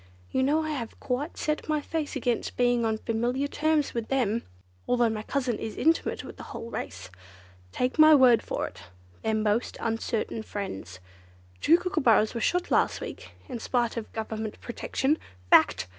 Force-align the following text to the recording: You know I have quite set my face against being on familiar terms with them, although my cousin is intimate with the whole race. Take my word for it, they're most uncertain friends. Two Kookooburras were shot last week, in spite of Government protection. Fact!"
You 0.31 0.41
know 0.41 0.63
I 0.63 0.71
have 0.71 0.99
quite 0.99 1.37
set 1.37 1.69
my 1.69 1.79
face 1.79 2.15
against 2.15 2.57
being 2.57 2.85
on 2.85 2.97
familiar 2.97 3.45
terms 3.47 3.93
with 3.93 4.07
them, 4.07 4.41
although 4.87 5.11
my 5.11 5.21
cousin 5.21 5.59
is 5.59 5.77
intimate 5.77 6.23
with 6.23 6.37
the 6.37 6.43
whole 6.49 6.71
race. 6.71 7.11
Take 7.71 7.99
my 7.99 8.15
word 8.15 8.41
for 8.41 8.65
it, 8.65 8.81
they're 9.21 9.35
most 9.35 9.77
uncertain 9.79 10.41
friends. 10.41 10.99
Two 11.61 11.77
Kookooburras 11.77 12.33
were 12.33 12.41
shot 12.41 12.71
last 12.71 12.99
week, 12.99 13.33
in 13.47 13.59
spite 13.59 13.95
of 13.95 14.11
Government 14.11 14.59
protection. 14.59 15.19
Fact!" 15.51 15.85